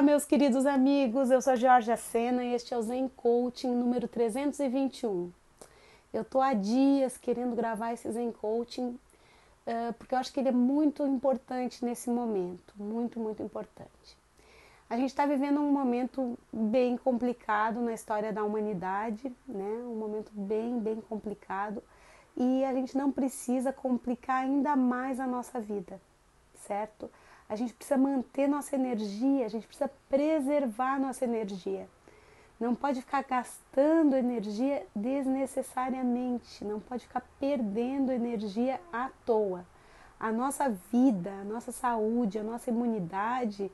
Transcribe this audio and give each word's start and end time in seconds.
Olá, 0.00 0.06
meus 0.06 0.24
queridos 0.24 0.64
amigos. 0.64 1.30
Eu 1.30 1.42
sou 1.42 1.52
a 1.52 1.56
Georgia 1.56 1.94
Sena 1.94 2.42
e 2.42 2.54
este 2.54 2.72
é 2.72 2.78
o 2.78 2.80
Zen 2.80 3.06
Coaching 3.06 3.74
número 3.74 4.08
321. 4.08 5.30
Eu 6.10 6.24
tô 6.24 6.40
há 6.40 6.54
dias 6.54 7.18
querendo 7.18 7.54
gravar 7.54 7.92
esse 7.92 8.10
Zen 8.10 8.32
Coaching 8.32 8.98
uh, 9.66 9.92
porque 9.98 10.14
eu 10.14 10.18
acho 10.18 10.32
que 10.32 10.40
ele 10.40 10.48
é 10.48 10.52
muito 10.52 11.06
importante 11.06 11.84
nesse 11.84 12.08
momento, 12.08 12.72
muito, 12.78 13.20
muito 13.20 13.42
importante. 13.42 14.16
A 14.88 14.96
gente 14.96 15.10
está 15.10 15.26
vivendo 15.26 15.60
um 15.60 15.70
momento 15.70 16.38
bem 16.50 16.96
complicado 16.96 17.82
na 17.82 17.92
história 17.92 18.32
da 18.32 18.42
humanidade, 18.42 19.30
né? 19.46 19.82
Um 19.84 19.96
momento 19.96 20.32
bem, 20.32 20.80
bem 20.80 20.98
complicado 21.10 21.82
e 22.34 22.64
a 22.64 22.72
gente 22.72 22.96
não 22.96 23.12
precisa 23.12 23.70
complicar 23.70 24.44
ainda 24.44 24.74
mais 24.74 25.20
a 25.20 25.26
nossa 25.26 25.60
vida, 25.60 26.00
certo? 26.66 27.10
A 27.50 27.56
gente 27.56 27.74
precisa 27.74 27.98
manter 27.98 28.48
nossa 28.48 28.76
energia, 28.76 29.44
a 29.44 29.48
gente 29.48 29.66
precisa 29.66 29.90
preservar 30.08 31.00
nossa 31.00 31.24
energia. 31.24 31.88
Não 32.60 32.76
pode 32.76 33.00
ficar 33.00 33.24
gastando 33.24 34.14
energia 34.14 34.86
desnecessariamente, 34.94 36.64
não 36.64 36.78
pode 36.78 37.08
ficar 37.08 37.26
perdendo 37.40 38.12
energia 38.12 38.80
à 38.92 39.10
toa. 39.26 39.66
A 40.20 40.30
nossa 40.30 40.68
vida, 40.92 41.32
a 41.40 41.44
nossa 41.44 41.72
saúde, 41.72 42.38
a 42.38 42.44
nossa 42.44 42.70
imunidade 42.70 43.68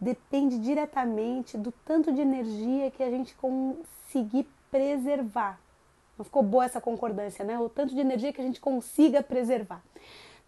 depende 0.00 0.58
diretamente 0.58 1.58
do 1.58 1.70
tanto 1.84 2.10
de 2.10 2.22
energia 2.22 2.90
que 2.90 3.02
a 3.02 3.10
gente 3.10 3.34
conseguir 3.34 4.48
preservar. 4.70 5.60
Não 6.16 6.24
ficou 6.24 6.42
boa 6.42 6.64
essa 6.64 6.80
concordância, 6.80 7.44
né? 7.44 7.58
O 7.58 7.68
tanto 7.68 7.94
de 7.94 8.00
energia 8.00 8.32
que 8.32 8.40
a 8.40 8.44
gente 8.44 8.58
consiga 8.58 9.22
preservar. 9.22 9.82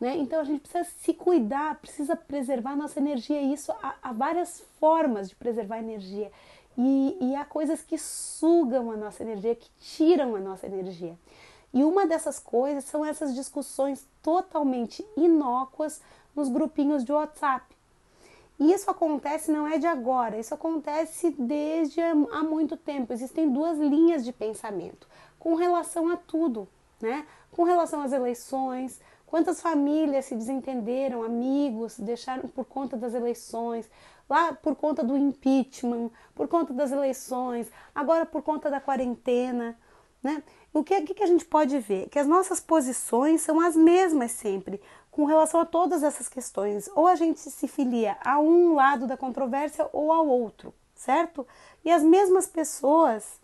Né? 0.01 0.17
Então 0.17 0.41
a 0.41 0.45
gente 0.45 0.63
precisa 0.63 0.85
se 0.85 1.13
cuidar, 1.13 1.75
precisa 1.77 2.17
preservar 2.17 2.75
nossa 2.75 2.99
energia. 2.99 3.41
E 3.41 3.53
isso 3.53 3.71
há, 3.83 3.97
há 4.03 4.13
várias 4.13 4.61
formas 4.81 5.29
de 5.29 5.35
preservar 5.35 5.79
energia. 5.79 6.33
E, 6.79 7.17
e 7.21 7.37
há 7.37 7.45
coisas 7.45 7.83
que 7.83 7.99
sugam 7.99 8.91
a 8.91 8.97
nossa 8.97 9.23
energia, 9.23 9.55
que 9.55 9.69
tiram 9.79 10.35
a 10.35 10.41
nossa 10.41 10.67
energia. 10.67 11.15
E 11.73 11.85
uma 11.85 12.07
dessas 12.07 12.39
coisas 12.39 12.85
são 12.85 13.05
essas 13.05 13.35
discussões 13.35 14.07
totalmente 14.23 15.07
inócuas 15.17 16.01
nos 16.35 16.49
grupinhos 16.49 17.05
de 17.05 17.13
WhatsApp. 17.13 17.65
E 18.59 18.73
isso 18.73 18.91
acontece 18.91 19.51
não 19.51 19.67
é 19.67 19.79
de 19.79 19.87
agora, 19.87 20.39
isso 20.39 20.53
acontece 20.53 21.31
desde 21.39 22.01
há 22.01 22.43
muito 22.43 22.77
tempo. 22.77 23.13
Existem 23.13 23.51
duas 23.51 23.79
linhas 23.79 24.25
de 24.25 24.33
pensamento 24.33 25.07
com 25.39 25.55
relação 25.55 26.09
a 26.11 26.17
tudo, 26.17 26.69
né? 27.01 27.27
Com 27.51 27.65
relação 27.65 28.03
às 28.03 28.13
eleições, 28.13 29.01
Quantas 29.31 29.61
famílias 29.61 30.25
se 30.25 30.35
desentenderam, 30.35 31.23
amigos, 31.23 31.97
deixaram 31.97 32.49
por 32.49 32.65
conta 32.65 32.97
das 32.97 33.15
eleições, 33.15 33.89
lá 34.29 34.53
por 34.53 34.75
conta 34.75 35.05
do 35.05 35.17
impeachment, 35.17 36.11
por 36.35 36.49
conta 36.49 36.73
das 36.73 36.91
eleições, 36.91 37.71
agora 37.95 38.27
por 38.27 38.43
conta 38.43 38.69
da 38.69 38.81
quarentena, 38.81 39.79
né? 40.21 40.43
O 40.75 40.83
que, 40.83 41.01
que 41.15 41.23
a 41.23 41.27
gente 41.29 41.45
pode 41.45 41.79
ver? 41.79 42.09
Que 42.09 42.19
as 42.19 42.27
nossas 42.27 42.59
posições 42.59 43.41
são 43.41 43.61
as 43.61 43.77
mesmas 43.77 44.33
sempre 44.33 44.81
com 45.13 45.25
relação 45.27 45.61
a 45.61 45.65
todas 45.65 46.03
essas 46.03 46.29
questões. 46.29 46.91
Ou 46.97 47.07
a 47.07 47.15
gente 47.15 47.39
se 47.39 47.69
filia 47.69 48.17
a 48.25 48.41
um 48.41 48.75
lado 48.75 49.07
da 49.07 49.17
controvérsia 49.17 49.89
ou 49.93 50.13
ao 50.13 50.27
outro, 50.27 50.75
certo? 50.93 51.47
E 51.85 51.91
as 51.91 52.03
mesmas 52.03 52.49
pessoas 52.49 53.41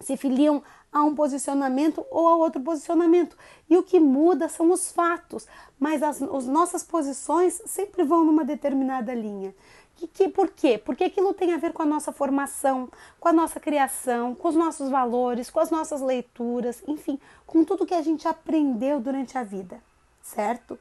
se 0.00 0.16
filiam 0.16 0.62
a 0.96 1.02
um 1.02 1.14
posicionamento 1.14 2.06
ou 2.10 2.26
a 2.26 2.36
outro 2.36 2.62
posicionamento. 2.62 3.36
E 3.68 3.76
o 3.76 3.82
que 3.82 4.00
muda 4.00 4.48
são 4.48 4.70
os 4.70 4.90
fatos, 4.90 5.46
mas 5.78 6.02
as, 6.02 6.22
as 6.22 6.46
nossas 6.46 6.82
posições 6.82 7.60
sempre 7.66 8.02
vão 8.02 8.24
numa 8.24 8.42
determinada 8.42 9.12
linha. 9.12 9.54
Que, 9.94 10.06
que, 10.06 10.28
por 10.28 10.48
quê? 10.48 10.78
Porque 10.78 11.04
aquilo 11.04 11.34
tem 11.34 11.52
a 11.52 11.58
ver 11.58 11.74
com 11.74 11.82
a 11.82 11.86
nossa 11.86 12.12
formação, 12.12 12.88
com 13.20 13.28
a 13.28 13.32
nossa 13.32 13.60
criação, 13.60 14.34
com 14.34 14.48
os 14.48 14.54
nossos 14.54 14.88
valores, 14.88 15.50
com 15.50 15.60
as 15.60 15.70
nossas 15.70 16.00
leituras, 16.00 16.82
enfim, 16.88 17.20
com 17.46 17.62
tudo 17.62 17.84
que 17.84 17.94
a 17.94 18.00
gente 18.00 18.26
aprendeu 18.26 18.98
durante 18.98 19.36
a 19.36 19.42
vida, 19.42 19.78
certo? 20.22 20.78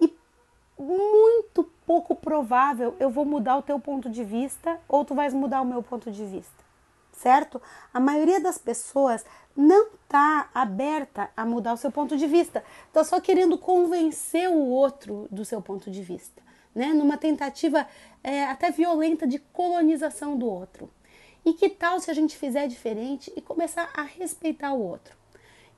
E 0.00 0.14
muito 0.78 1.64
pouco 1.84 2.14
provável 2.14 2.94
eu 3.00 3.10
vou 3.10 3.24
mudar 3.24 3.56
o 3.56 3.62
teu 3.62 3.80
ponto 3.80 4.08
de 4.08 4.22
vista 4.22 4.78
ou 4.88 5.04
tu 5.04 5.12
vais 5.12 5.34
mudar 5.34 5.60
o 5.60 5.66
meu 5.66 5.82
ponto 5.82 6.08
de 6.08 6.24
vista 6.24 6.65
certo? 7.16 7.60
A 7.92 7.98
maioria 7.98 8.40
das 8.40 8.58
pessoas 8.58 9.24
não 9.56 9.88
está 9.94 10.50
aberta 10.54 11.30
a 11.36 11.44
mudar 11.44 11.72
o 11.72 11.76
seu 11.76 11.90
ponto 11.90 12.16
de 12.16 12.26
vista, 12.26 12.62
está 12.86 13.02
só 13.02 13.20
querendo 13.20 13.56
convencer 13.56 14.48
o 14.48 14.68
outro 14.68 15.26
do 15.30 15.44
seu 15.44 15.62
ponto 15.62 15.90
de 15.90 16.02
vista, 16.02 16.42
né? 16.74 16.92
Numa 16.92 17.16
tentativa 17.16 17.86
é, 18.22 18.44
até 18.44 18.70
violenta 18.70 19.26
de 19.26 19.38
colonização 19.38 20.36
do 20.36 20.46
outro. 20.46 20.90
E 21.44 21.54
que 21.54 21.68
tal 21.68 22.00
se 22.00 22.10
a 22.10 22.14
gente 22.14 22.36
fizer 22.36 22.66
diferente 22.66 23.32
e 23.36 23.40
começar 23.40 23.88
a 23.94 24.02
respeitar 24.02 24.72
o 24.72 24.82
outro? 24.82 25.16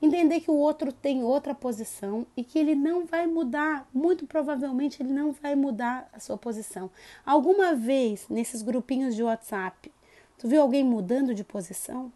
Entender 0.01 0.39
que 0.39 0.49
o 0.49 0.55
outro 0.55 0.91
tem 0.91 1.23
outra 1.23 1.53
posição 1.53 2.25
e 2.35 2.43
que 2.43 2.57
ele 2.57 2.73
não 2.73 3.05
vai 3.05 3.27
mudar, 3.27 3.87
muito 3.93 4.25
provavelmente 4.25 5.01
ele 5.01 5.11
não 5.11 5.31
vai 5.31 5.55
mudar 5.55 6.09
a 6.13 6.19
sua 6.19 6.37
posição. 6.37 6.89
Alguma 7.25 7.75
vez 7.75 8.25
nesses 8.29 8.61
grupinhos 8.61 9.13
de 9.13 9.21
WhatsApp 9.21 9.91
Tu 10.39 10.47
viu 10.47 10.61
alguém 10.61 10.85
mudando 10.85 11.35
de 11.35 11.43
posição? 11.43 12.11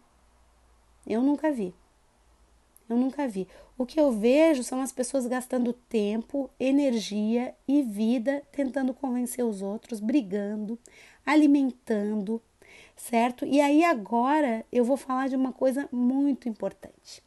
Eu 1.06 1.20
nunca 1.20 1.52
vi. 1.52 1.74
Eu 2.88 2.96
nunca 2.96 3.28
vi. 3.28 3.46
O 3.76 3.84
que 3.84 4.00
eu 4.00 4.10
vejo 4.10 4.64
são 4.64 4.80
as 4.80 4.90
pessoas 4.90 5.26
gastando 5.26 5.74
tempo, 5.74 6.48
energia 6.58 7.54
e 7.68 7.82
vida 7.82 8.42
tentando 8.50 8.94
convencer 8.94 9.44
os 9.44 9.60
outros, 9.60 10.00
brigando, 10.00 10.78
alimentando, 11.24 12.40
certo? 12.96 13.44
E 13.44 13.60
aí 13.60 13.84
agora 13.84 14.64
eu 14.72 14.84
vou 14.86 14.96
falar 14.96 15.28
de 15.28 15.36
uma 15.36 15.52
coisa 15.52 15.86
muito 15.92 16.48
importante. 16.48 17.22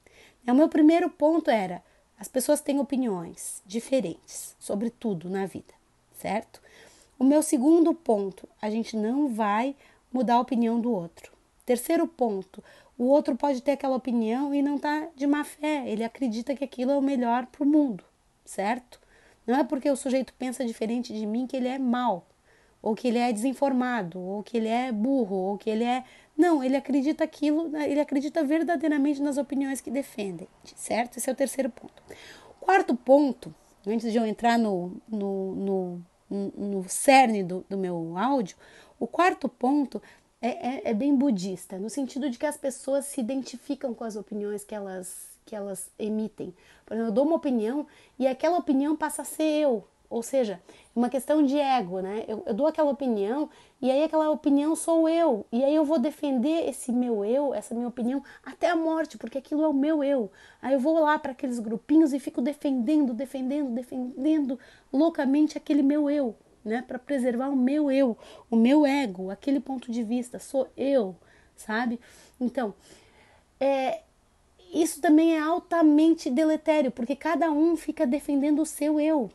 O 0.48 0.54
meu 0.56 0.68
primeiro 0.68 1.12
ponto 1.12 1.52
era: 1.52 1.84
as 2.18 2.28
pessoas 2.28 2.60
têm 2.60 2.80
opiniões 2.80 3.62
diferentes 3.68 4.56
sobre 4.60 4.90
tudo 4.90 5.30
na 5.30 5.46
vida, 5.46 5.76
certo? 6.18 6.60
O 7.20 7.24
meu 7.24 7.44
segundo 7.44 7.94
ponto, 7.94 8.50
a 8.60 8.70
gente 8.70 8.98
não 8.98 9.28
vai 9.28 9.76
mudar 10.18 10.36
a 10.36 10.42
opinião 10.42 10.80
do 10.80 10.92
outro. 10.92 11.32
Terceiro 11.66 12.08
ponto, 12.08 12.64
o 12.98 13.06
outro 13.06 13.36
pode 13.36 13.62
ter 13.62 13.74
aquela 13.74 13.96
opinião 13.96 14.54
e 14.54 14.62
não 14.62 14.78
tá 14.80 15.08
de 15.16 15.28
má 15.28 15.44
fé, 15.44 15.88
ele 15.88 16.04
acredita 16.04 16.56
que 16.56 16.64
aquilo 16.64 16.92
é 16.92 16.98
o 16.98 17.02
melhor 17.02 17.46
para 17.46 17.64
o 17.64 17.68
mundo, 17.68 18.04
certo? 18.44 19.00
Não 19.46 19.56
é 19.56 19.64
porque 19.64 19.90
o 19.90 19.96
sujeito 19.96 20.34
pensa 20.34 20.66
diferente 20.66 21.14
de 21.14 21.26
mim 21.26 21.46
que 21.46 21.56
ele 21.56 21.68
é 21.68 21.78
mal, 21.78 22.28
ou 22.82 22.96
que 22.96 23.08
ele 23.08 23.20
é 23.20 23.32
desinformado, 23.32 24.20
ou 24.20 24.42
que 24.42 24.58
ele 24.58 24.68
é 24.68 24.92
burro, 24.92 25.36
ou 25.36 25.58
que 25.58 25.70
ele 25.70 25.84
é. 25.84 26.04
Não, 26.36 26.64
ele 26.64 26.76
acredita 26.76 27.24
aquilo, 27.24 27.76
ele 27.78 28.00
acredita 28.00 28.44
verdadeiramente 28.44 29.22
nas 29.22 29.38
opiniões 29.38 29.80
que 29.80 29.92
defendem, 29.92 30.48
certo? 30.76 31.18
Esse 31.18 31.30
é 31.30 31.34
o 31.34 31.36
terceiro 31.36 31.70
ponto. 31.70 32.02
Quarto 32.60 32.96
ponto, 32.96 33.54
antes 33.86 34.12
de 34.12 34.18
eu 34.18 34.26
entrar 34.26 34.58
no, 34.58 34.92
no, 35.08 35.56
no, 35.56 36.02
no 36.30 36.88
cerne 36.88 37.44
do, 37.44 37.66
do 37.70 37.78
meu 37.78 38.18
áudio, 38.18 38.58
o 39.00 39.08
quarto 39.08 39.48
ponto 39.48 40.02
é, 40.42 40.48
é, 40.48 40.82
é, 40.92 40.94
bem 40.94 41.16
budista, 41.16 41.78
no 41.78 41.90
sentido 41.90 42.30
de 42.30 42.38
que 42.38 42.46
as 42.46 42.58
pessoas 42.58 43.06
se 43.06 43.20
identificam 43.20 43.94
com 43.94 44.04
as 44.04 44.16
opiniões 44.16 44.64
que 44.64 44.76
elas, 44.76 45.38
que 45.46 45.56
elas 45.56 45.90
emitem. 45.98 46.54
Por 46.86 46.94
exemplo, 46.94 47.10
eu 47.10 47.14
dou 47.14 47.26
uma 47.26 47.36
opinião 47.36 47.88
e 48.20 48.28
aquela 48.28 48.58
opinião 48.58 48.96
passa 48.96 49.24
a 49.24 49.26
ser 49.26 49.44
eu. 49.44 49.88
Ou 50.10 50.24
seja, 50.24 50.62
uma 50.96 51.10
questão 51.10 51.44
de 51.44 51.60
ego, 51.60 52.00
né? 52.00 52.24
Eu, 52.28 52.44
eu 52.46 52.54
dou 52.54 52.68
aquela 52.68 52.90
opinião 52.90 53.50
e 53.82 53.92
aí 53.92 54.04
aquela 54.04 54.30
opinião 54.30 54.76
sou 54.76 55.10
eu. 55.10 55.46
E 55.52 55.64
aí 55.64 55.76
eu 55.76 55.84
vou 55.84 56.00
defender 56.00 56.68
esse 56.70 56.92
meu 56.92 57.26
eu, 57.26 57.54
essa 57.54 57.76
minha 57.76 57.88
opinião, 57.88 58.24
até 58.46 58.70
a 58.70 58.76
morte, 58.76 59.18
porque 59.18 59.38
aquilo 59.38 59.64
é 59.64 59.68
o 59.68 59.74
meu 59.74 60.04
eu. 60.04 60.32
Aí 60.62 60.74
eu 60.74 60.80
vou 60.80 61.00
lá 61.00 61.20
para 61.20 61.34
aqueles 61.34 61.60
grupinhos 61.60 62.14
e 62.14 62.20
fico 62.20 62.42
defendendo, 62.42 63.14
defendendo, 63.14 63.72
defendendo 63.72 64.60
loucamente 64.92 65.58
aquele 65.58 65.84
meu 65.84 66.10
eu 66.10 66.36
né, 66.68 66.84
para 66.86 67.00
preservar 67.00 67.48
o 67.48 67.56
meu 67.56 67.90
eu, 67.90 68.18
o 68.52 68.56
meu 68.56 68.86
ego, 68.86 69.32
aquele 69.32 69.60
ponto 69.60 69.90
de 69.90 70.04
vista, 70.04 70.38
sou 70.38 70.68
eu, 70.76 71.16
sabe? 71.56 72.00
Então, 72.40 72.74
é, 73.60 74.02
isso 74.74 75.02
também 75.02 75.38
é 75.38 75.40
altamente 75.40 76.30
deletério, 76.30 76.92
porque 76.92 77.16
cada 77.16 77.50
um 77.50 77.76
fica 77.78 78.06
defendendo 78.06 78.62
o 78.62 78.66
seu 78.66 79.00
eu, 79.00 79.32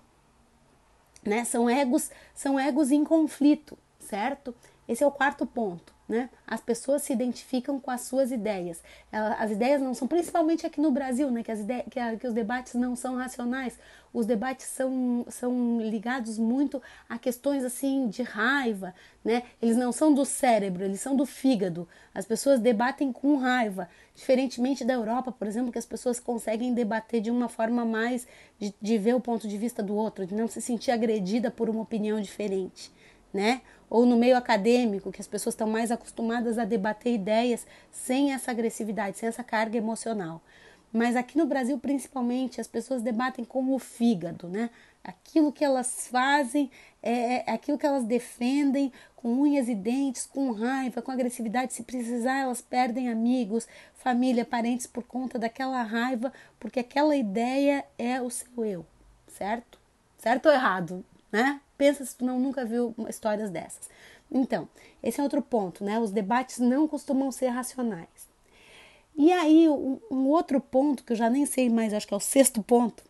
né? 1.25 1.45
São 1.45 1.69
egos, 1.69 2.11
são 2.35 2.59
egos 2.59 2.91
em 2.91 3.05
conflito, 3.05 3.79
certo? 3.99 4.55
Esse 4.89 5.05
é 5.05 5.07
o 5.07 5.13
quarto 5.13 5.47
ponto 5.47 5.93
né? 6.13 6.29
As 6.47 6.61
pessoas 6.61 7.01
se 7.01 7.11
identificam 7.15 7.81
com 7.81 7.91
as 7.91 8.03
suas 8.03 8.31
ideias. 8.31 8.83
As 9.11 9.51
ideias 9.51 9.81
não 9.81 9.95
são, 9.95 10.07
principalmente 10.07 10.67
aqui 10.67 10.79
no 10.79 10.91
Brasil, 10.91 11.31
né? 11.31 11.43
Que, 11.43 11.51
as 11.51 11.61
ideias, 11.61 11.87
que, 11.91 11.99
a, 11.99 12.15
que 12.19 12.27
os 12.27 12.35
debates 12.35 12.75
não 12.75 12.95
são 12.95 13.17
racionais. 13.17 13.79
Os 14.13 14.27
debates 14.27 14.67
são, 14.67 15.25
são 15.31 15.81
ligados 15.81 16.37
muito 16.39 16.83
a 17.09 17.19
questões 17.19 17.65
assim 17.65 18.09
de 18.09 18.23
raiva, 18.23 18.95
né? 19.25 19.45
Eles 19.63 19.75
não 19.75 19.91
são 19.91 20.13
do 20.13 20.27
cérebro, 20.27 20.85
eles 20.85 21.01
são 21.01 21.17
do 21.17 21.25
fígado. 21.25 21.89
As 22.15 22.27
pessoas 22.27 22.61
debatem 22.61 23.11
com 23.11 23.39
raiva, 23.39 23.89
diferentemente 24.15 24.85
da 24.85 24.93
Europa, 24.93 25.33
por 25.33 25.47
exemplo, 25.47 25.73
que 25.73 25.79
as 25.79 25.87
pessoas 25.87 26.21
conseguem 26.21 26.75
debater 26.75 27.23
de 27.23 27.31
uma 27.31 27.49
forma 27.49 27.87
mais 27.87 28.27
de, 28.59 28.75
de 28.83 28.99
ver 28.99 29.15
o 29.15 29.21
ponto 29.21 29.49
de 29.49 29.57
vista 29.57 29.83
do 29.83 29.97
outro, 29.97 30.27
de 30.27 30.35
não 30.35 30.47
se 30.47 30.61
sentir 30.61 30.91
agredida 30.91 31.51
por 31.51 31.71
uma 31.71 31.81
opinião 31.81 32.21
diferente, 32.21 32.93
né? 33.33 33.63
Ou 33.93 34.07
no 34.07 34.17
meio 34.17 34.39
acadêmico, 34.39 35.13
que 35.13 35.21
as 35.21 35.27
pessoas 35.27 35.53
estão 35.53 35.69
mais 35.69 35.91
acostumadas 35.91 36.57
a 36.57 36.65
debater 36.65 37.13
ideias 37.13 37.67
sem 37.91 38.33
essa 38.33 38.51
agressividade, 38.51 39.19
sem 39.19 39.29
essa 39.29 39.45
carga 39.45 39.77
emocional. 39.77 40.41
Mas 40.91 41.15
aqui 41.15 41.37
no 41.37 41.45
Brasil, 41.45 41.79
principalmente, 41.79 42.59
as 42.59 42.67
pessoas 42.67 43.03
debatem 43.03 43.45
com 43.45 43.71
o 43.71 43.79
fígado, 43.79 44.49
né? 44.49 44.71
Aquilo 45.05 45.53
que 45.53 45.63
elas 45.63 46.09
fazem, 46.09 46.71
é, 47.03 47.51
é 47.51 47.53
aquilo 47.53 47.77
que 47.77 47.85
elas 47.85 48.05
defendem 48.05 48.91
com 49.15 49.29
unhas 49.29 49.69
e 49.69 49.75
dentes, 49.75 50.25
com 50.25 50.53
raiva, 50.53 51.03
com 51.03 51.13
agressividade. 51.13 51.75
Se 51.75 51.83
precisar, 51.83 52.39
elas 52.39 52.63
perdem 52.63 53.11
amigos, 53.11 53.69
família, 53.93 54.43
parentes 54.43 54.87
por 54.87 55.03
conta 55.03 55.39
daquela 55.39 55.83
raiva, 55.83 56.33
porque 56.59 56.81
aquela 56.81 57.15
ideia 57.15 57.85
é 57.99 58.23
o 58.23 58.31
seu 58.31 58.65
eu, 58.65 58.87
certo? 59.29 59.79
Certo 60.17 60.47
ou 60.47 60.53
errado, 60.53 61.05
né? 61.31 61.61
Pensa 61.83 62.05
se 62.05 62.15
tu 62.15 62.25
não 62.25 62.39
nunca 62.39 62.65
viu 62.65 62.95
histórias 63.09 63.51
dessas. 63.51 63.91
Então, 64.31 64.69
esse 65.03 65.19
é 65.19 65.23
outro 65.25 65.43
ponto, 65.43 65.83
né? 65.83 65.99
Os 65.99 66.13
debates 66.13 66.61
não 66.61 66.87
costumam 66.87 67.33
ser 67.33 67.49
racionais. 67.49 68.29
E 69.17 69.33
aí, 69.33 69.69
um, 69.69 69.99
um 70.09 70.29
outro 70.29 70.61
ponto, 70.61 71.03
que 71.03 71.13
eu 71.13 71.17
já 71.17 71.29
nem 71.29 71.45
sei 71.45 71.69
mais, 71.69 71.93
acho 71.93 72.07
que 72.07 72.15
é 72.15 72.17
o 72.17 72.21
sexto 72.21 72.63
ponto, 72.63 73.03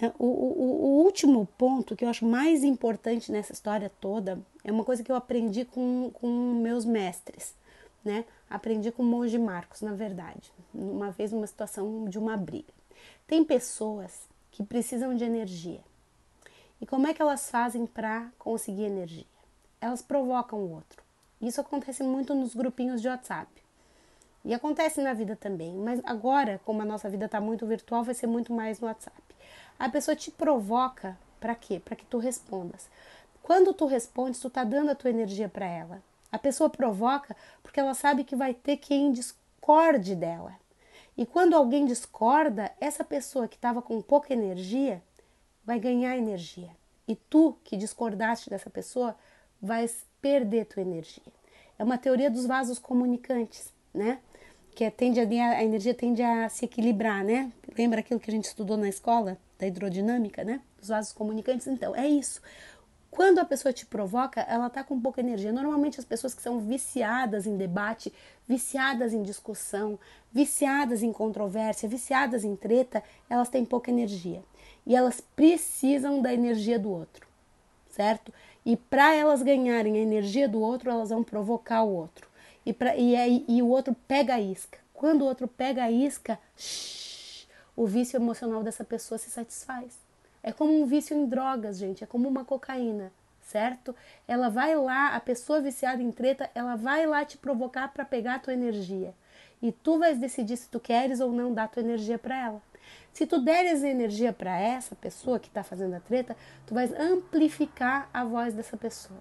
né? 0.00 0.14
o, 0.18 0.24
o, 0.24 0.62
o, 0.86 1.04
último 1.04 1.46
ponto 1.58 1.94
que 1.94 2.06
eu 2.06 2.08
acho 2.08 2.24
mais 2.24 2.64
importante 2.64 3.30
nessa 3.30 3.52
história 3.52 3.92
toda 4.00 4.40
é 4.64 4.72
uma 4.72 4.82
coisa 4.82 5.04
que 5.04 5.12
eu 5.12 5.16
aprendi 5.16 5.66
com, 5.66 6.10
com 6.14 6.26
meus 6.54 6.86
mestres, 6.86 7.54
né? 8.02 8.24
Aprendi 8.48 8.90
com 8.90 9.02
o 9.02 9.06
monge 9.06 9.36
Marcos, 9.36 9.82
na 9.82 9.92
verdade, 9.92 10.50
uma 10.74 11.10
vez 11.10 11.32
numa 11.32 11.46
situação 11.46 12.08
de 12.08 12.18
uma 12.18 12.34
briga. 12.34 12.72
Tem 13.26 13.44
pessoas 13.44 14.26
que 14.50 14.64
precisam 14.64 15.14
de 15.14 15.22
energia 15.22 15.82
e 16.80 16.86
como 16.86 17.06
é 17.06 17.14
que 17.14 17.22
elas 17.22 17.50
fazem 17.50 17.86
para 17.86 18.28
conseguir 18.38 18.84
energia? 18.84 19.24
Elas 19.80 20.02
provocam 20.02 20.58
o 20.58 20.72
outro. 20.72 21.02
Isso 21.40 21.60
acontece 21.60 22.02
muito 22.02 22.34
nos 22.34 22.54
grupinhos 22.54 23.00
de 23.00 23.08
WhatsApp. 23.08 23.50
E 24.44 24.54
acontece 24.54 25.00
na 25.00 25.12
vida 25.12 25.34
também, 25.34 25.74
mas 25.74 26.00
agora, 26.04 26.60
como 26.64 26.82
a 26.82 26.84
nossa 26.84 27.08
vida 27.08 27.24
está 27.26 27.40
muito 27.40 27.66
virtual, 27.66 28.04
vai 28.04 28.14
ser 28.14 28.26
muito 28.26 28.52
mais 28.52 28.78
no 28.78 28.86
WhatsApp. 28.86 29.20
A 29.78 29.88
pessoa 29.88 30.14
te 30.14 30.30
provoca 30.30 31.18
para 31.40 31.54
quê? 31.54 31.80
Para 31.84 31.96
que 31.96 32.04
tu 32.04 32.18
respondas. 32.18 32.88
Quando 33.42 33.74
tu 33.74 33.86
respondes, 33.86 34.40
tu 34.40 34.48
tá 34.48 34.62
dando 34.62 34.90
a 34.90 34.94
tua 34.94 35.10
energia 35.10 35.48
para 35.48 35.66
ela. 35.66 36.02
A 36.30 36.38
pessoa 36.38 36.68
provoca 36.68 37.36
porque 37.62 37.80
ela 37.80 37.94
sabe 37.94 38.24
que 38.24 38.36
vai 38.36 38.54
ter 38.54 38.76
quem 38.76 39.12
discorde 39.12 40.14
dela. 40.14 40.54
E 41.16 41.24
quando 41.24 41.54
alguém 41.54 41.86
discorda, 41.86 42.70
essa 42.80 43.02
pessoa 43.02 43.48
que 43.48 43.56
estava 43.56 43.80
com 43.80 44.02
pouca 44.02 44.32
energia 44.32 45.02
vai 45.66 45.80
ganhar 45.80 46.16
energia. 46.16 46.70
E 47.08 47.16
tu, 47.16 47.56
que 47.64 47.76
discordaste 47.76 48.48
dessa 48.48 48.70
pessoa, 48.70 49.16
vais 49.60 50.06
perder 50.22 50.66
tua 50.66 50.82
energia. 50.82 51.22
É 51.78 51.84
uma 51.84 51.98
teoria 51.98 52.30
dos 52.30 52.46
vasos 52.46 52.78
comunicantes, 52.78 53.72
né? 53.92 54.20
Que 54.74 54.84
é, 54.84 54.90
tende 54.90 55.20
a, 55.20 55.50
a 55.50 55.64
energia 55.64 55.94
tende 55.94 56.22
a 56.22 56.48
se 56.48 56.64
equilibrar, 56.64 57.24
né? 57.24 57.50
Lembra 57.76 58.00
aquilo 58.00 58.20
que 58.20 58.30
a 58.30 58.34
gente 58.34 58.44
estudou 58.44 58.76
na 58.76 58.88
escola 58.88 59.38
da 59.58 59.66
hidrodinâmica, 59.66 60.44
né? 60.44 60.60
Dos 60.78 60.88
vasos 60.88 61.12
comunicantes. 61.12 61.66
Então, 61.66 61.94
é 61.94 62.06
isso. 62.06 62.40
Quando 63.16 63.38
a 63.38 63.46
pessoa 63.46 63.72
te 63.72 63.86
provoca, 63.86 64.42
ela 64.42 64.68
tá 64.68 64.84
com 64.84 65.00
pouca 65.00 65.22
energia. 65.22 65.50
Normalmente 65.50 65.98
as 65.98 66.04
pessoas 66.04 66.34
que 66.34 66.42
são 66.42 66.60
viciadas 66.60 67.46
em 67.46 67.56
debate, 67.56 68.12
viciadas 68.46 69.14
em 69.14 69.22
discussão, 69.22 69.98
viciadas 70.30 71.02
em 71.02 71.10
controvérsia, 71.14 71.88
viciadas 71.88 72.44
em 72.44 72.54
treta, 72.54 73.02
elas 73.30 73.48
têm 73.48 73.64
pouca 73.64 73.90
energia 73.90 74.44
e 74.86 74.94
elas 74.94 75.18
precisam 75.18 76.20
da 76.20 76.30
energia 76.30 76.78
do 76.78 76.90
outro, 76.90 77.26
certo? 77.88 78.30
E 78.66 78.76
para 78.76 79.14
elas 79.14 79.42
ganharem 79.42 79.96
a 79.96 80.02
energia 80.02 80.46
do 80.46 80.60
outro, 80.60 80.90
elas 80.90 81.08
vão 81.08 81.24
provocar 81.24 81.84
o 81.84 81.94
outro. 81.94 82.28
E, 82.66 82.72
pra, 82.74 82.94
e, 82.98 83.16
aí, 83.16 83.46
e 83.48 83.62
o 83.62 83.68
outro 83.68 83.96
pega 84.06 84.34
a 84.34 84.40
isca. 84.42 84.78
Quando 84.92 85.22
o 85.22 85.24
outro 85.24 85.48
pega 85.48 85.84
a 85.84 85.90
isca, 85.90 86.38
shh, 86.54 87.46
o 87.74 87.86
vício 87.86 88.18
emocional 88.18 88.62
dessa 88.62 88.84
pessoa 88.84 89.16
se 89.16 89.30
satisfaz. 89.30 90.05
É 90.46 90.52
como 90.52 90.80
um 90.80 90.86
vício 90.86 91.16
em 91.16 91.26
drogas, 91.26 91.76
gente, 91.76 92.04
é 92.04 92.06
como 92.06 92.28
uma 92.28 92.44
cocaína, 92.44 93.12
certo? 93.40 93.92
Ela 94.28 94.48
vai 94.48 94.76
lá, 94.76 95.08
a 95.08 95.18
pessoa 95.18 95.60
viciada 95.60 96.00
em 96.00 96.12
treta, 96.12 96.48
ela 96.54 96.76
vai 96.76 97.04
lá 97.04 97.24
te 97.24 97.36
provocar 97.36 97.92
para 97.92 98.04
pegar 98.04 98.36
a 98.36 98.38
tua 98.38 98.52
energia. 98.52 99.12
E 99.60 99.72
tu 99.72 99.98
vais 99.98 100.18
decidir 100.18 100.56
se 100.56 100.68
tu 100.68 100.78
queres 100.78 101.18
ou 101.18 101.32
não 101.32 101.52
dar 101.52 101.66
tua 101.66 101.82
energia 101.82 102.16
para 102.16 102.40
ela. 102.40 102.62
Se 103.12 103.26
tu 103.26 103.40
deres 103.40 103.82
energia 103.82 104.32
para 104.32 104.56
essa 104.56 104.94
pessoa 104.94 105.40
que 105.40 105.48
está 105.48 105.64
fazendo 105.64 105.94
a 105.94 106.00
treta, 106.00 106.36
tu 106.64 106.74
vais 106.74 106.92
amplificar 106.92 108.08
a 108.14 108.22
voz 108.22 108.54
dessa 108.54 108.76
pessoa, 108.76 109.18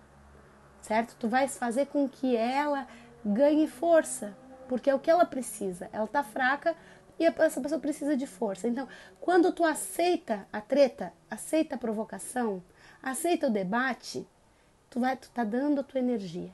certo? 0.79 1.15
Tu 1.19 1.27
vais 1.27 1.57
fazer 1.57 1.87
com 1.87 2.07
que 2.07 2.35
ela 2.35 2.87
ganhe 3.25 3.67
força, 3.67 4.37
porque 4.67 4.91
é 4.91 4.93
o 4.93 4.99
que 4.99 5.09
ela 5.09 5.25
precisa. 5.25 5.89
Ela 5.91 6.05
está 6.05 6.21
fraca 6.21 6.75
e 7.19 7.25
essa 7.25 7.61
pessoa 7.61 7.79
precisa 7.79 8.15
de 8.15 8.27
força. 8.27 8.67
Então, 8.67 8.87
quando 9.19 9.51
tu 9.51 9.63
aceita 9.63 10.47
a 10.51 10.61
treta, 10.61 11.13
aceita 11.29 11.75
a 11.75 11.77
provocação, 11.77 12.61
aceita 13.01 13.47
o 13.47 13.51
debate, 13.51 14.27
tu 14.89 14.99
vai, 14.99 15.15
tu 15.15 15.29
tá 15.31 15.43
dando 15.43 15.79
a 15.79 15.83
tua 15.83 15.99
energia 15.99 16.51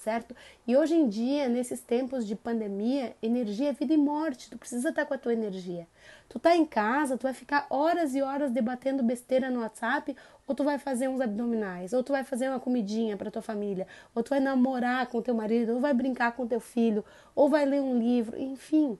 certo? 0.00 0.34
E 0.66 0.76
hoje 0.76 0.94
em 0.94 1.08
dia, 1.08 1.48
nesses 1.48 1.80
tempos 1.80 2.26
de 2.26 2.34
pandemia, 2.34 3.14
energia 3.22 3.68
é 3.68 3.72
vida 3.72 3.92
e 3.92 3.96
morte, 3.96 4.48
tu 4.50 4.58
precisa 4.58 4.88
estar 4.88 5.04
com 5.04 5.14
a 5.14 5.18
tua 5.18 5.32
energia. 5.32 5.86
Tu 6.28 6.38
tá 6.38 6.56
em 6.56 6.64
casa, 6.64 7.18
tu 7.18 7.24
vai 7.24 7.34
ficar 7.34 7.66
horas 7.68 8.14
e 8.14 8.22
horas 8.22 8.50
debatendo 8.50 9.02
besteira 9.02 9.50
no 9.50 9.60
WhatsApp, 9.60 10.16
ou 10.46 10.54
tu 10.54 10.64
vai 10.64 10.78
fazer 10.78 11.08
uns 11.08 11.20
abdominais, 11.20 11.92
ou 11.92 12.02
tu 12.02 12.12
vai 12.12 12.24
fazer 12.24 12.48
uma 12.48 12.58
comidinha 12.58 13.16
para 13.16 13.30
tua 13.30 13.42
família, 13.42 13.86
ou 14.14 14.22
tu 14.22 14.30
vai 14.30 14.40
namorar 14.40 15.06
com 15.06 15.20
teu 15.20 15.34
marido, 15.34 15.74
ou 15.74 15.80
vai 15.80 15.92
brincar 15.92 16.32
com 16.32 16.46
teu 16.46 16.60
filho, 16.60 17.04
ou 17.34 17.48
vai 17.48 17.66
ler 17.66 17.80
um 17.80 17.98
livro, 17.98 18.40
enfim. 18.40 18.98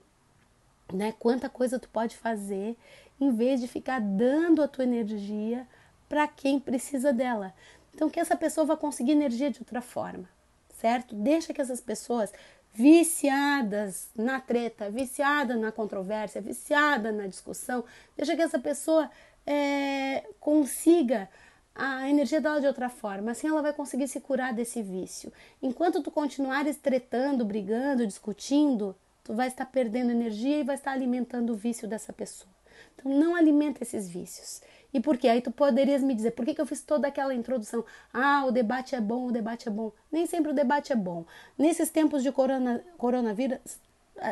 Né? 0.93 1.13
Quanta 1.19 1.49
coisa 1.49 1.79
tu 1.79 1.89
pode 1.89 2.15
fazer 2.17 2.77
em 3.19 3.31
vez 3.31 3.59
de 3.59 3.67
ficar 3.67 3.99
dando 3.99 4.61
a 4.61 4.67
tua 4.67 4.83
energia 4.83 5.67
para 6.09 6.27
quem 6.27 6.59
precisa 6.59 7.13
dela. 7.13 7.53
Então 7.93 8.09
que 8.09 8.19
essa 8.19 8.35
pessoa 8.35 8.65
vá 8.65 8.75
conseguir 8.75 9.11
energia 9.11 9.51
de 9.51 9.59
outra 9.59 9.81
forma 9.81 10.27
certo? 10.81 11.13
Deixa 11.13 11.53
que 11.53 11.61
essas 11.61 11.79
pessoas 11.79 12.33
viciadas 12.73 14.09
na 14.15 14.39
treta, 14.39 14.89
viciada 14.89 15.55
na 15.55 15.71
controvérsia, 15.71 16.41
viciada 16.41 17.11
na 17.11 17.27
discussão, 17.27 17.83
deixa 18.17 18.35
que 18.35 18.41
essa 18.41 18.57
pessoa 18.57 19.09
é, 19.45 20.23
consiga 20.39 21.29
a 21.75 22.09
energia 22.09 22.41
dela 22.41 22.59
de 22.59 22.67
outra 22.67 22.89
forma, 22.89 23.31
assim 23.31 23.47
ela 23.47 23.61
vai 23.61 23.73
conseguir 23.73 24.07
se 24.07 24.19
curar 24.19 24.53
desse 24.53 24.81
vício. 24.81 25.31
Enquanto 25.61 26.01
tu 26.01 26.09
continuares 26.09 26.77
tretando, 26.77 27.45
brigando, 27.45 28.07
discutindo, 28.07 28.95
tu 29.23 29.33
vai 29.33 29.47
estar 29.47 29.65
perdendo 29.65 30.11
energia 30.11 30.59
e 30.59 30.63
vai 30.63 30.75
estar 30.75 30.91
alimentando 30.91 31.53
o 31.53 31.55
vício 31.55 31.87
dessa 31.87 32.11
pessoa. 32.11 32.49
Então 32.95 33.11
não 33.11 33.35
alimenta 33.35 33.83
esses 33.83 34.09
vícios. 34.09 34.61
E 34.93 34.99
por 34.99 35.17
quê? 35.17 35.27
Aí 35.27 35.41
tu 35.41 35.51
poderias 35.51 36.03
me 36.03 36.13
dizer, 36.13 36.31
por 36.31 36.45
que, 36.45 36.53
que 36.53 36.61
eu 36.61 36.65
fiz 36.65 36.81
toda 36.81 37.07
aquela 37.07 37.33
introdução? 37.33 37.85
Ah, 38.13 38.45
o 38.45 38.51
debate 38.51 38.95
é 38.95 39.01
bom, 39.01 39.27
o 39.27 39.31
debate 39.31 39.67
é 39.67 39.71
bom. 39.71 39.91
Nem 40.11 40.25
sempre 40.25 40.51
o 40.51 40.55
debate 40.55 40.91
é 40.91 40.95
bom. 40.95 41.25
Nesses 41.57 41.89
tempos 41.89 42.23
de 42.23 42.31
corona, 42.31 42.83
coronavírus, 42.97 43.79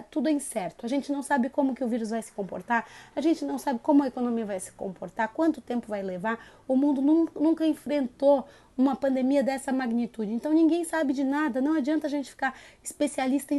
tudo 0.09 0.29
é 0.29 0.31
incerto. 0.31 0.86
A 0.86 0.89
gente 0.89 1.12
não 1.12 1.21
sabe 1.24 1.50
como 1.50 1.74
que 1.74 1.83
o 1.83 1.88
vírus 1.88 2.09
vai 2.09 2.21
se 2.21 2.31
comportar, 2.31 2.88
a 3.15 3.21
gente 3.21 3.43
não 3.45 3.57
sabe 3.57 3.79
como 3.79 4.03
a 4.03 4.07
economia 4.07 4.45
vai 4.45 4.59
se 4.59 4.71
comportar, 4.71 5.29
quanto 5.33 5.62
tempo 5.62 5.88
vai 5.88 6.01
levar. 6.01 6.39
O 6.67 6.75
mundo 6.75 7.01
nunca, 7.01 7.39
nunca 7.39 7.65
enfrentou 7.65 8.48
uma 8.77 8.95
pandemia 8.95 9.43
dessa 9.43 9.74
magnitude. 9.74 10.31
Então 10.31 10.53
ninguém 10.53 10.83
sabe 10.83 11.12
de 11.12 11.24
nada. 11.24 11.59
Não 11.59 11.74
adianta 11.74 12.07
a 12.07 12.09
gente 12.09 12.29
ficar 12.29 12.57
especialista 12.83 13.53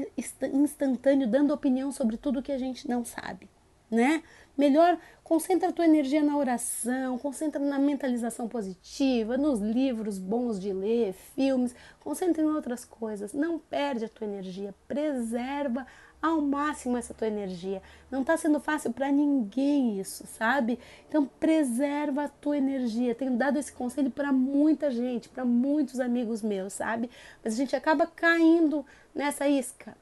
instantâneo 0.53 1.29
dando 1.29 1.53
opinião 1.53 1.93
sobre 1.93 2.17
tudo 2.17 2.43
que 2.43 2.53
a 2.53 2.59
gente 2.59 2.89
não 2.89 3.05
sabe, 3.05 3.49
né? 3.91 4.23
Melhor 4.57 4.99
concentra 5.25 5.69
a 5.69 5.73
tua 5.73 5.85
energia 5.85 6.23
na 6.23 6.37
oração, 6.37 7.17
concentra 7.17 7.61
na 7.63 7.79
mentalização 7.79 8.49
positiva, 8.49 9.37
nos 9.37 9.61
livros 9.61 10.19
bons 10.19 10.59
de 10.59 10.73
ler, 10.73 11.13
filmes, 11.13 11.75
concentra 12.01 12.43
em 12.43 12.47
outras 12.47 12.85
coisas. 12.85 13.33
Não 13.33 13.59
perde 13.59 14.05
a 14.05 14.09
tua 14.09 14.27
energia, 14.27 14.75
preserva 14.89 15.87
ao 16.23 16.41
máximo 16.41 16.97
essa 16.97 17.15
tua 17.15 17.27
energia. 17.27 17.83
Não 18.11 18.21
está 18.21 18.37
sendo 18.37 18.61
fácil 18.61 18.93
para 18.93 19.11
ninguém 19.11 19.99
isso, 19.99 20.27
sabe? 20.27 20.79
Então 21.09 21.27
preserva 21.39 22.25
a 22.25 22.29
tua 22.29 22.59
energia. 22.59 23.15
Tenho 23.15 23.37
dado 23.37 23.59
esse 23.59 23.73
conselho 23.73 24.11
para 24.11 24.33
muita 24.33 24.91
gente, 24.91 25.29
para 25.29 25.45
muitos 25.45 26.01
amigos 26.01 26.43
meus, 26.43 26.75
sabe? 26.75 27.11
Mas 27.43 27.55
a 27.55 27.57
gente 27.57 27.75
acaba 27.75 28.07
caindo 28.07 28.85
nessa 29.15 29.49
isca 29.49 29.97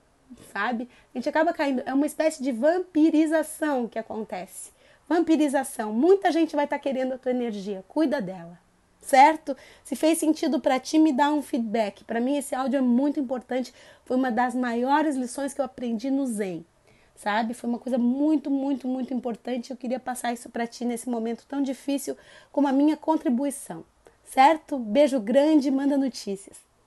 sabe? 0.52 0.88
A 1.14 1.18
gente 1.18 1.28
acaba 1.28 1.52
caindo. 1.52 1.82
É 1.87 1.94
uma 1.94 2.06
espécie 2.06 2.42
de 2.42 2.52
vampirização 2.52 3.88
que 3.88 3.98
acontece. 3.98 4.72
Vampirização. 5.08 5.92
Muita 5.92 6.30
gente 6.30 6.54
vai 6.54 6.64
estar 6.64 6.76
tá 6.76 6.82
querendo 6.82 7.14
a 7.14 7.18
tua 7.18 7.30
energia. 7.30 7.84
Cuida 7.88 8.20
dela. 8.20 8.58
Certo? 9.08 9.56
Se 9.82 9.96
fez 9.96 10.18
sentido 10.18 10.60
para 10.60 10.78
ti, 10.78 10.98
me 10.98 11.14
dá 11.14 11.32
um 11.32 11.40
feedback. 11.40 12.04
Para 12.04 12.20
mim, 12.20 12.36
esse 12.36 12.54
áudio 12.54 12.76
é 12.76 12.82
muito 12.82 13.18
importante. 13.18 13.72
Foi 14.04 14.18
uma 14.18 14.30
das 14.30 14.54
maiores 14.54 15.16
lições 15.16 15.54
que 15.54 15.62
eu 15.62 15.64
aprendi 15.64 16.10
no 16.10 16.26
Zen. 16.26 16.62
Sabe? 17.16 17.54
Foi 17.54 17.70
uma 17.70 17.78
coisa 17.78 17.96
muito, 17.96 18.50
muito, 18.50 18.86
muito 18.86 19.14
importante. 19.14 19.70
Eu 19.70 19.78
queria 19.78 19.98
passar 19.98 20.34
isso 20.34 20.50
para 20.50 20.66
ti 20.66 20.84
nesse 20.84 21.08
momento 21.08 21.46
tão 21.48 21.62
difícil 21.62 22.18
como 22.52 22.68
a 22.68 22.72
minha 22.72 22.98
contribuição. 22.98 23.82
Certo? 24.24 24.78
Beijo 24.78 25.18
grande, 25.18 25.70
manda 25.70 25.96
notícias. 25.96 26.67